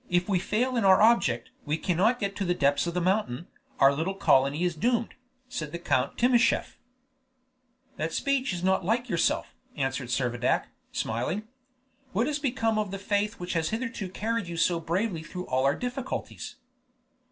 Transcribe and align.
"If 0.09 0.27
we 0.27 0.39
fail 0.39 0.75
in 0.77 0.83
our 0.83 0.99
object, 0.99 1.51
and 1.67 1.83
cannot 1.83 2.19
get 2.19 2.35
to 2.37 2.43
the 2.43 2.55
depths 2.55 2.87
of 2.87 2.95
the 2.95 2.99
mountain, 3.01 3.45
our 3.79 3.93
little 3.93 4.15
colony 4.15 4.63
is 4.63 4.73
doomed," 4.73 5.13
said 5.47 5.69
Count 5.85 6.17
Timascheff. 6.17 6.75
"That 7.97 8.11
speech 8.11 8.51
is 8.51 8.63
not 8.63 8.83
like 8.83 9.09
yourself," 9.09 9.53
answered 9.75 10.07
Servadac, 10.09 10.69
smiling. 10.91 11.43
"What 12.13 12.25
has 12.25 12.39
become 12.39 12.79
of 12.79 12.89
the 12.89 12.97
faith 12.97 13.39
which 13.39 13.53
has 13.53 13.69
hitherto 13.69 14.09
carried 14.09 14.47
you 14.47 14.57
so 14.57 14.79
bravely 14.79 15.21
through 15.21 15.45
all 15.45 15.65
our 15.65 15.75
difficulties?" 15.75 16.55